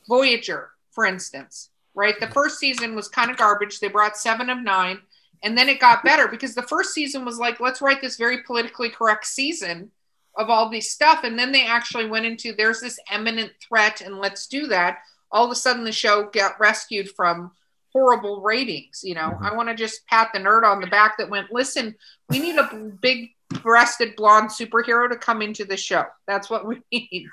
[0.09, 2.19] Voyager, for instance, right?
[2.21, 3.81] The first season was kind of garbage.
[3.81, 5.01] They brought seven of nine,
[5.43, 8.43] and then it got better because the first season was like, let's write this very
[8.43, 9.91] politically correct season
[10.37, 11.25] of all these stuff.
[11.25, 14.99] And then they actually went into there's this imminent threat, and let's do that.
[15.31, 17.51] All of a sudden, the show got rescued from
[17.93, 19.01] horrible ratings.
[19.03, 19.45] You know, mm-hmm.
[19.45, 21.95] I want to just pat the nerd on the back that went, listen,
[22.29, 23.31] we need a big
[23.63, 26.05] breasted blonde superhero to come into the show.
[26.27, 27.29] That's what we need.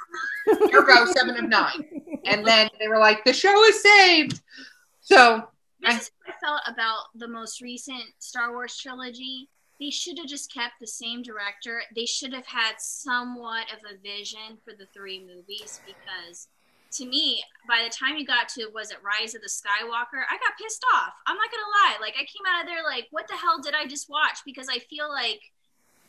[0.70, 2.02] Here go seven of nine.
[2.26, 4.40] And then they were like, the show is saved.
[5.02, 5.44] So
[5.82, 9.50] this I, is what I felt about the most recent Star Wars trilogy.
[9.84, 11.82] They should have just kept the same director.
[11.94, 16.48] They should have had somewhat of a vision for the three movies because
[16.94, 20.38] to me, by the time you got to was it Rise of the Skywalker, I
[20.38, 21.12] got pissed off.
[21.28, 21.98] I'm not gonna lie.
[22.00, 24.40] Like I came out of there like, what the hell did I just watch?
[24.46, 25.42] Because I feel like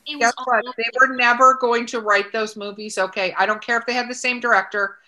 [0.07, 0.75] it Guess was what?
[0.77, 2.97] They were never going to write those movies.
[2.97, 3.33] Okay.
[3.37, 4.99] I don't care if they had the same director.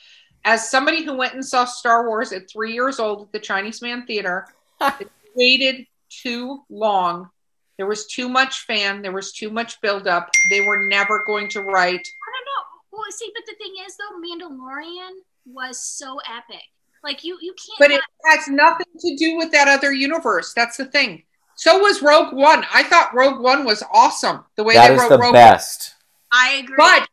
[0.43, 3.81] As somebody who went and saw Star Wars at three years old at the Chinese
[3.81, 4.45] Man Theater,
[4.81, 7.29] it waited too long.
[7.77, 9.01] There was too much fan.
[9.01, 10.29] There was too much buildup.
[10.49, 11.95] They were never going to write.
[11.95, 12.63] I don't know.
[12.91, 16.63] Well, see, but the thing is, though, Mandalorian was so epic.
[17.03, 17.79] Like you, you can't.
[17.79, 20.53] But it has nothing to do with that other universe.
[20.53, 21.23] That's the thing.
[21.55, 22.65] So was Rogue One.
[22.73, 24.43] I thought Rogue One was awesome.
[24.55, 25.95] The way that they wrote the Rogue best.
[26.31, 26.41] One.
[26.41, 26.75] I agree.
[26.77, 27.07] But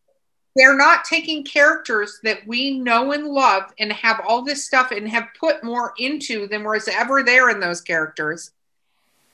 [0.56, 5.08] they're not taking characters that we know and love and have all this stuff and
[5.08, 8.52] have put more into than was ever there in those characters.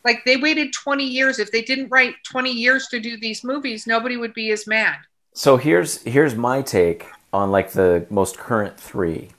[0.04, 1.38] Like they waited 20 years.
[1.38, 4.96] If they didn't write 20 years to do these movies, nobody would be as mad.
[5.34, 9.30] So here's here's my take on like the most current three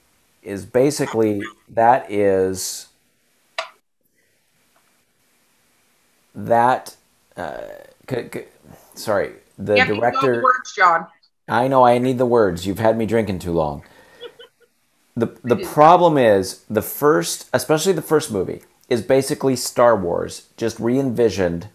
[0.42, 2.88] is basically that is
[6.34, 6.96] that
[7.36, 7.58] uh,
[8.08, 8.44] c- c-
[8.94, 11.06] sorry the yeah, director the words, John.
[11.48, 12.66] I know I need the words.
[12.66, 13.84] You've had me drinking too long.
[15.16, 18.62] the The problem is the first, especially the first movie,
[18.92, 21.68] is basically Star Wars just re-envisioned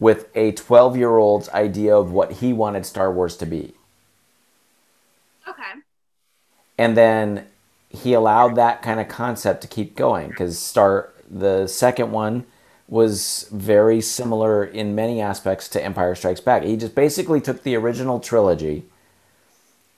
[0.00, 3.74] with a 12 year old's idea of what he wanted Star Wars to be.
[5.46, 5.80] Okay.
[6.78, 7.46] And then
[7.90, 12.46] he allowed that kind of concept to keep going because Star the second one
[12.88, 16.62] was very similar in many aspects to Empire Strikes Back.
[16.62, 18.84] He just basically took the original trilogy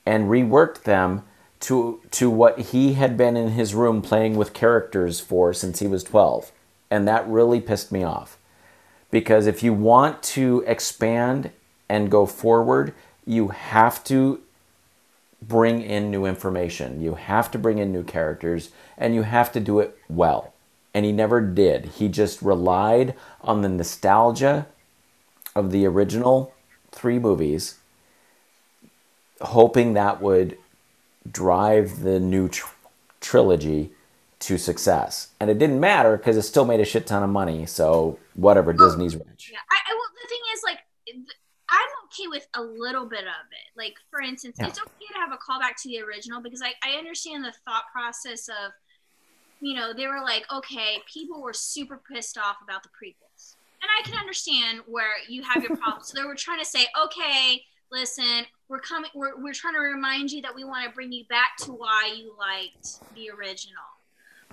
[0.07, 1.23] and reworked them
[1.61, 5.87] to to what he had been in his room playing with characters for since he
[5.87, 6.53] was 12.
[6.91, 8.39] And that really pissed me off.
[9.11, 11.51] Because if you want to expand
[11.89, 12.95] and go forward,
[13.27, 14.41] you have to
[15.41, 17.03] bring in new information.
[17.03, 20.53] You have to bring in new characters and you have to do it well.
[20.95, 21.87] And he never did.
[21.97, 24.67] He just relied on the nostalgia
[25.55, 26.55] of the original
[26.91, 27.79] three movies,
[29.41, 30.59] hoping that would
[31.33, 32.69] drive the new tr-
[33.21, 33.91] trilogy
[34.41, 35.29] to success.
[35.41, 37.67] And it didn't matter because it still made a shit ton of money.
[37.67, 39.51] So, whatever, Disney's rich.
[39.53, 39.59] Yeah.
[39.71, 40.79] I, I, well, the thing is, like,
[41.71, 43.77] I'm okay with a little bit of it.
[43.77, 44.69] Like, for instance, yeah.
[44.69, 47.85] it's okay to have a callback to the original because I, I understand the thought
[47.93, 48.73] process of,
[49.61, 53.57] you know, they were like, okay, people were super pissed off about the prequels.
[53.83, 56.09] And I can understand where you have your problems.
[56.09, 60.31] so they were trying to say, okay, listen, we're coming, we're, we're trying to remind
[60.31, 63.83] you that we want to bring you back to why you liked the original.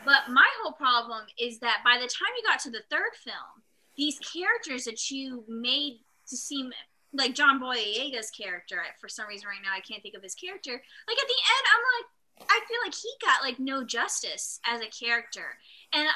[0.04, 3.64] But my whole problem is that by the time you got to the third film,
[3.98, 6.72] these characters that you made to seem
[7.14, 8.82] like John Boyega's character.
[9.00, 10.72] For some reason, right now, I can't think of his character.
[10.72, 14.82] Like at the end, I'm like, I feel like he got like no justice as
[14.82, 15.58] a character,
[15.94, 16.12] and I,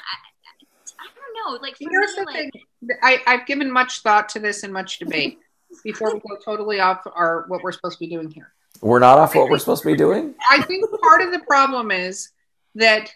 [1.00, 1.62] I don't know.
[1.62, 3.00] Like for Here's me, like.
[3.02, 5.40] I, I've given much thought to this and much debate
[5.84, 8.52] before we go totally off our what we're supposed to be doing here.
[8.82, 10.36] We're not off what we're supposed to be doing.
[10.50, 12.30] I think part of the problem is
[12.76, 13.12] that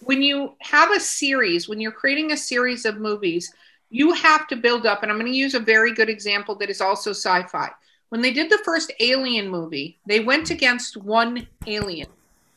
[0.00, 3.52] when you have a series, when you're creating a series of movies,
[3.90, 5.02] you have to build up.
[5.02, 7.70] And I'm going to use a very good example that is also sci fi.
[8.08, 12.08] When they did the first Alien movie, they went against one alien,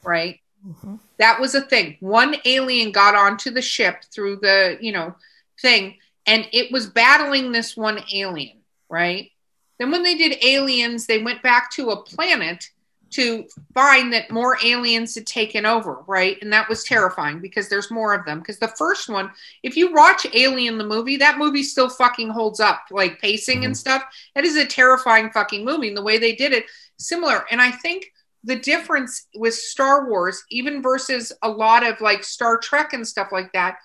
[0.04, 0.40] right?
[0.66, 0.96] Mm-hmm.
[1.18, 1.98] That was a thing.
[2.00, 5.16] One alien got onto the ship through the, you know,
[5.62, 8.58] thing, and it was battling this one alien,
[8.90, 9.32] right?
[9.80, 12.70] Then when they did aliens, they went back to a planet
[13.10, 16.38] to find that more aliens had taken over, right?
[16.42, 18.40] And that was terrifying because there's more of them.
[18.40, 19.32] Because the first one,
[19.64, 23.74] if you watch Alien the movie, that movie still fucking holds up, like pacing and
[23.74, 23.80] mm-hmm.
[23.80, 24.04] stuff.
[24.36, 25.90] That is a terrifying fucking movie.
[25.90, 26.66] And the way they did it,
[26.98, 27.46] similar.
[27.50, 28.12] And I think
[28.44, 33.30] the difference with Star Wars, even versus a lot of like Star Trek and stuff
[33.32, 33.78] like that,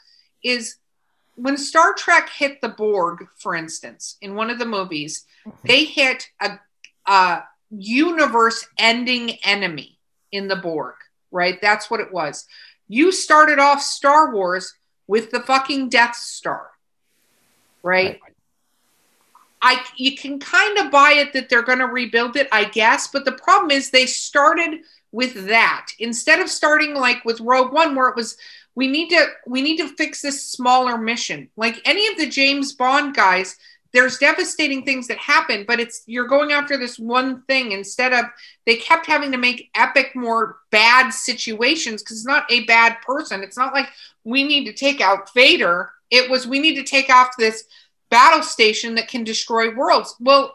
[0.42, 0.76] is
[1.42, 5.24] when Star Trek hit the Borg, for instance, in one of the movies,
[5.64, 6.60] they hit a,
[7.06, 9.98] a universe ending enemy
[10.30, 10.94] in the Borg,
[11.32, 11.58] right?
[11.60, 12.46] That's what it was.
[12.86, 14.72] You started off Star Wars
[15.08, 16.70] with the fucking Death Star,
[17.82, 18.20] right?
[19.60, 23.08] I you can kind of buy it that they're going to rebuild it, I guess,
[23.08, 27.96] but the problem is they started with that instead of starting like with Rogue One
[27.96, 28.36] where it was
[28.74, 31.48] we need to we need to fix this smaller mission.
[31.56, 33.56] Like any of the James Bond guys,
[33.92, 38.24] there's devastating things that happen, but it's you're going after this one thing instead of
[38.64, 43.42] they kept having to make epic more bad situations because it's not a bad person.
[43.42, 43.88] It's not like
[44.24, 45.90] we need to take out Vader.
[46.10, 47.64] It was we need to take off this
[48.10, 50.14] battle station that can destroy worlds.
[50.20, 50.54] Well,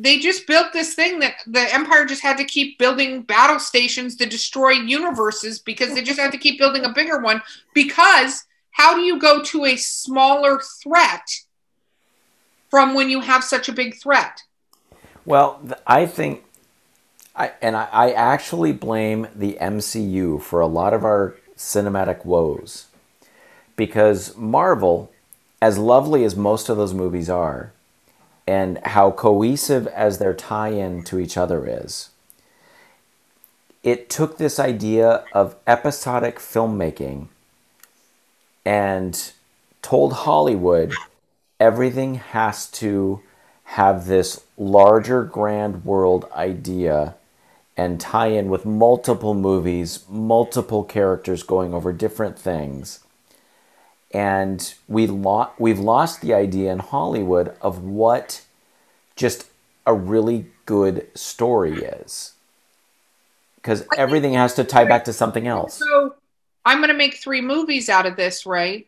[0.00, 4.16] they just built this thing that the Empire just had to keep building battle stations
[4.16, 7.42] to destroy universes because they just had to keep building a bigger one.
[7.74, 11.28] Because how do you go to a smaller threat
[12.70, 14.42] from when you have such a big threat?
[15.26, 16.44] Well, I think,
[17.36, 22.86] I, and I, I actually blame the MCU for a lot of our cinematic woes.
[23.76, 25.12] Because Marvel,
[25.60, 27.74] as lovely as most of those movies are,
[28.50, 32.10] and how cohesive as their tie in to each other is,
[33.84, 37.28] it took this idea of episodic filmmaking
[38.64, 39.30] and
[39.82, 40.92] told Hollywood
[41.60, 43.20] everything has to
[43.62, 47.14] have this larger grand world idea
[47.76, 52.98] and tie in with multiple movies, multiple characters going over different things.
[54.12, 58.42] And we lo- we've lost the idea in Hollywood of what
[59.14, 59.48] just
[59.86, 62.32] a really good story is.
[63.56, 65.74] Because everything has to tie back to something else.
[65.74, 66.14] So
[66.64, 68.86] I'm going to make three movies out of this, right?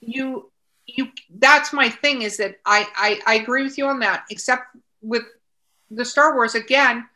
[0.00, 0.50] You,
[0.86, 1.08] you.
[1.38, 2.22] That's my thing.
[2.22, 4.24] Is that I, I, I agree with you on that.
[4.30, 5.24] Except with
[5.90, 7.06] the Star Wars again,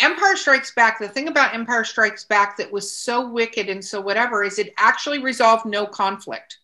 [0.00, 0.98] Empire Strikes Back.
[0.98, 4.74] The thing about Empire Strikes Back that was so wicked and so whatever is it
[4.76, 6.58] actually resolved no conflict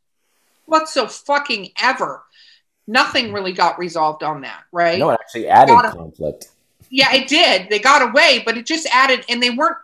[0.66, 2.22] What so fucking ever.
[2.86, 4.98] Nothing really got resolved on that, right?
[4.98, 5.92] No, it actually added it.
[5.92, 6.48] conflict.
[6.90, 9.78] yeah it did they got away but it just added and they weren't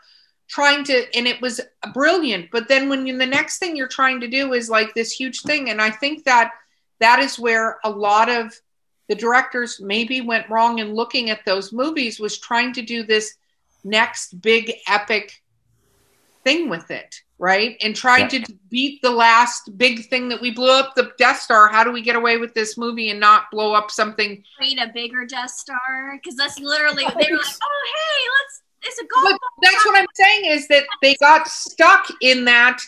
[0.49, 1.61] trying to and it was
[1.95, 5.11] brilliant but then when you the next thing you're trying to do is like this
[5.11, 6.53] huge thing and i think that
[7.01, 8.53] that is where a lot of
[9.09, 13.37] the directors maybe went wrong in looking at those movies was trying to do this
[13.85, 15.33] next big epic
[16.45, 17.77] thing with it right?
[17.83, 18.45] And trying Yeah.
[18.45, 21.69] to beat the last big thing that we blew up the death star.
[21.69, 24.43] How do we get away with this movie and not blow up something?
[24.57, 26.19] Create a bigger Death Star?
[26.21, 29.99] Because that's literally they were like, oh hey, let's it's a golf but that's what
[29.99, 32.81] I'm saying is that they got stuck in that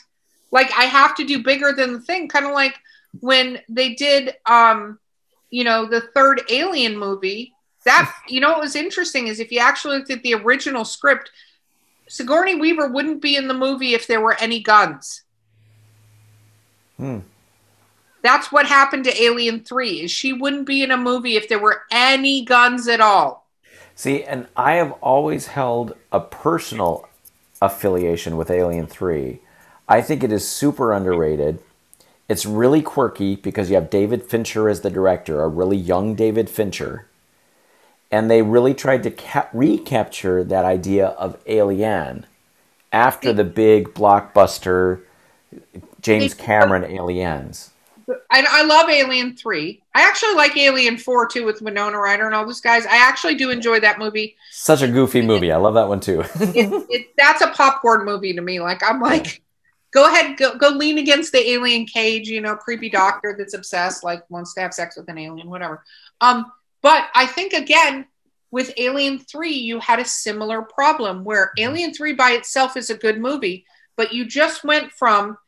[0.53, 2.77] like I have to do bigger than the thing kind of like
[3.21, 4.99] when they did um
[5.51, 7.53] you know the third alien movie
[7.85, 11.31] that you know what was interesting is if you actually looked at the original script
[12.09, 15.23] Sigourney Weaver wouldn't be in the movie if there were any guns
[16.99, 17.21] Hmm.
[18.23, 21.59] that's what happened to Alien 3 is she wouldn't be in a movie if there
[21.59, 23.41] were any guns at all
[23.95, 27.07] See, and I have always held a personal
[27.61, 29.41] affiliation with Alien 3.
[29.89, 31.59] I think it is super underrated.
[32.31, 36.49] It's really quirky because you have David Fincher as the director, a really young David
[36.49, 37.09] Fincher.
[38.09, 42.27] And they really tried to cap- recapture that idea of Alien
[42.93, 45.01] after the big blockbuster
[46.03, 47.73] James Cameron Aliens.
[48.31, 49.83] I, I love Alien Three.
[49.97, 52.87] I actually like Alien Four too with Winona Ryder and all those guys.
[52.87, 54.37] I actually do enjoy that movie.
[54.53, 55.51] Such a goofy movie.
[55.51, 56.21] I love that one too.
[56.41, 58.61] it, it, that's a popcorn movie to me.
[58.61, 59.43] Like I'm like,
[59.93, 62.29] go ahead, go go lean against the alien cage.
[62.29, 65.85] You know, creepy doctor that's obsessed, like wants to have sex with an alien, whatever.
[66.21, 66.51] Um,
[66.83, 68.07] but I think again
[68.51, 72.97] with Alien Three, you had a similar problem where Alien Three by itself is a
[72.97, 73.65] good movie,
[73.97, 75.39] but you just went from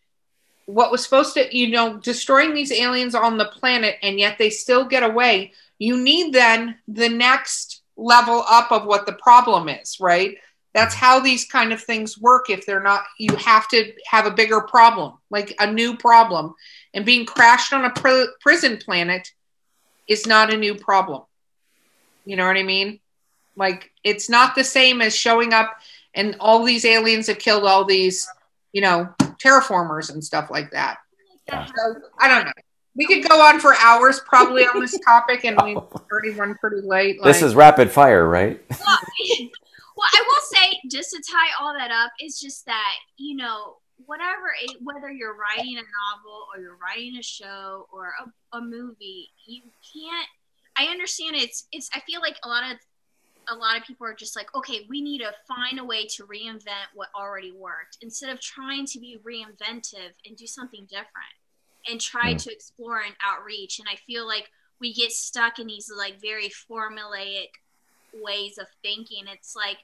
[0.67, 4.51] what was supposed to, you know, destroying these aliens on the planet, and yet they
[4.51, 5.53] still get away.
[5.79, 10.37] You need then the next level up of what the problem is, right?
[10.75, 12.49] That's how these kind of things work.
[12.49, 16.55] If they're not, you have to have a bigger problem, like a new problem.
[16.95, 19.31] And being crashed on a pr- prison planet
[20.09, 21.23] is not a new problem.
[22.25, 23.01] You know what I mean?
[23.55, 25.77] Like, it's not the same as showing up
[26.15, 28.29] and all these aliens have killed all these,
[28.73, 29.09] you know,
[29.43, 30.99] terraformers and stuff like that.
[31.49, 31.67] Yeah.
[31.67, 32.53] So I don't know.
[32.95, 35.77] We could go on for hours probably on this topic, and we've
[36.13, 37.23] already run pretty late.
[37.23, 38.63] this is rapid fire, right?
[39.97, 43.77] Well, I will say, just to tie all that up, it's just that you know,
[44.07, 48.61] whatever, it, whether you're writing a novel or you're writing a show or a, a
[48.61, 49.63] movie, you
[49.93, 50.29] can't.
[50.79, 51.91] I understand it's it's.
[51.95, 52.79] I feel like a lot of
[53.49, 56.25] a lot of people are just like, okay, we need to find a way to
[56.25, 61.35] reinvent what already worked instead of trying to be reinventive and do something different
[61.89, 62.43] and try Mm.
[62.45, 63.81] to explore and outreach.
[63.81, 64.49] And I feel like
[64.81, 67.49] we get stuck in these like very formulaic
[68.15, 69.25] ways of thinking.
[69.27, 69.79] It's like,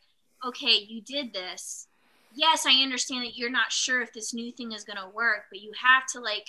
[0.47, 1.87] okay, you did this.
[2.35, 5.45] Yes, I understand that you're not sure if this new thing is going to work,
[5.51, 6.49] but you have to like,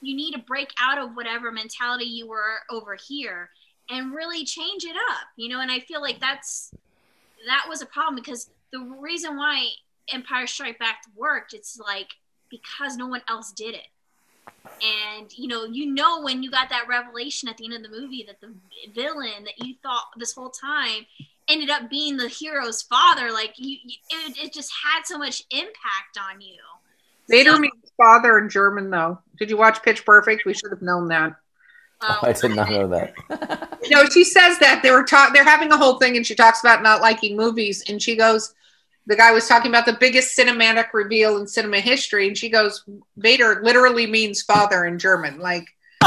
[0.00, 3.50] you need to break out of whatever mentality you were over here
[3.90, 5.60] and really change it up, you know?
[5.60, 6.72] And I feel like that's,
[7.46, 9.68] that was a problem because the reason why
[10.12, 12.10] Empire Strike Back worked, it's like
[12.50, 13.88] because no one else did it.
[14.80, 17.88] And you know, you know when you got that revelation at the end of the
[17.88, 18.54] movie that the
[18.92, 21.06] villain that you thought this whole time
[21.48, 23.32] ended up being the hero's father.
[23.32, 26.58] Like you, you it, it just had so much impact on you.
[27.28, 29.18] Vader So, means father in German, though.
[29.38, 30.44] Did you watch Pitch Perfect?
[30.44, 31.34] We should have known that.
[32.00, 33.14] um, I did not know that.
[33.90, 36.60] No, she says that they were ta- they're having a whole thing, and she talks
[36.60, 38.54] about not liking movies, and she goes,
[39.08, 42.84] the guy was talking about the biggest cinematic reveal in cinema history, and she goes,
[43.16, 45.40] Vader literally means father in German.
[45.40, 45.66] Like,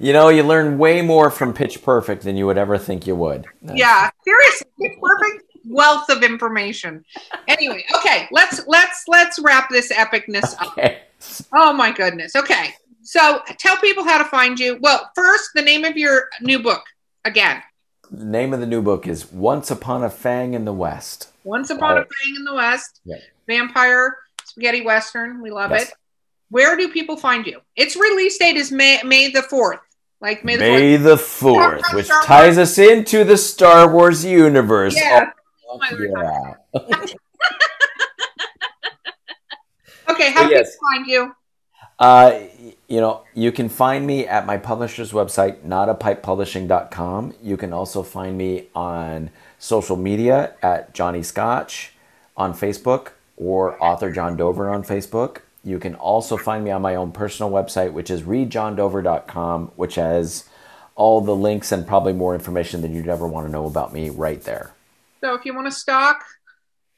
[0.00, 3.16] You know, you learn way more from Pitch Perfect than you would ever think you
[3.16, 3.46] would.
[3.74, 7.04] yeah, seriously, Pitch perfect wealth of information.
[7.48, 10.78] Anyway, okay, let's let's let's wrap this epicness up.
[11.52, 12.36] Oh my goodness.
[12.36, 12.74] Okay.
[13.02, 14.78] So tell people how to find you.
[14.80, 16.84] Well, first, the name of your new book
[17.24, 17.60] again.
[18.10, 21.28] The name of the new book is Once Upon a Fang in the West.
[21.44, 22.00] Once Upon a.
[22.00, 23.00] Fang in the West.
[23.04, 23.16] Yeah.
[23.46, 25.42] Vampire spaghetti western.
[25.42, 25.88] We love Yes.
[25.90, 25.94] it.
[26.50, 27.60] Where do people find you?
[27.76, 29.80] Its release date is May May the fourth.
[30.20, 31.04] Like May the May fourth.
[31.04, 31.16] the
[31.86, 32.26] 4th, which Star Wars.
[32.26, 34.96] ties us into the Star Wars universe.
[34.96, 35.30] Yeah.
[35.70, 37.04] Oh, yeah.
[40.10, 40.74] Okay, how do yes.
[40.74, 41.32] people find you?
[41.98, 42.40] Uh,
[42.88, 47.34] you know, you can find me at my publisher's website, notapipepublishing.com.
[47.42, 51.92] You can also find me on social media at Johnny Scotch
[52.36, 55.38] on Facebook or author John Dover on Facebook.
[55.64, 60.48] You can also find me on my own personal website, which is readjohndover.com, which has
[60.94, 64.10] all the links and probably more information than you'd ever want to know about me
[64.10, 64.72] right there.
[65.20, 66.24] So if you want to stalk,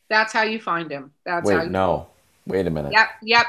[0.08, 1.12] that's how you find him.
[1.24, 2.08] That's how Wait, you no.
[2.46, 2.92] Wait a minute.
[2.92, 3.46] Yep, yep.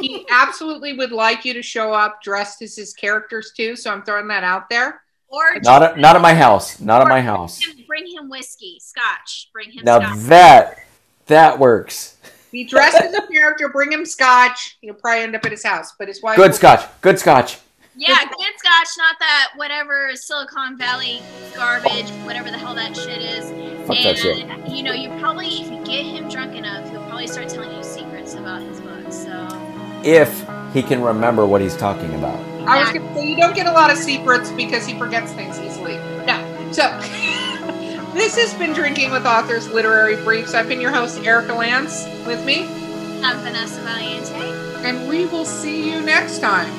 [0.00, 3.76] He absolutely would like you to show up dressed as his characters too.
[3.76, 5.02] So I'm throwing that out there.
[5.28, 6.80] or Not at, not at my house.
[6.80, 7.58] Not at my house.
[7.62, 9.48] Bring him, bring him whiskey, scotch.
[9.52, 10.18] Bring him Now scotch.
[10.28, 10.78] that
[11.26, 12.16] that works.
[12.50, 14.76] Be dressed as a character, bring him scotch.
[14.80, 16.36] He'll probably end up at his house, but his wife.
[16.36, 16.88] Good will- scotch.
[17.00, 17.58] Good scotch.
[17.96, 21.20] Yeah, good scotch, not that whatever Silicon Valley
[21.54, 23.44] garbage, whatever the hell that shit is.
[23.86, 24.48] Fuck and that shit.
[24.50, 27.76] Uh, you know, you probably if you get him drunk enough, he'll probably start telling
[27.76, 28.79] you secrets about his book.
[28.79, 28.79] So
[30.04, 32.38] If he can remember what he's talking about.
[32.68, 35.32] I was going to say you don't get a lot of secrets because he forgets
[35.32, 35.96] things easily.
[36.26, 36.68] No.
[36.72, 36.82] So
[38.14, 40.54] this has been drinking with authors literary briefs.
[40.54, 42.64] I've been your host Erika Lance with me,
[43.24, 44.84] I'm Vanessa Valiente.
[44.84, 46.70] and we will see you next time.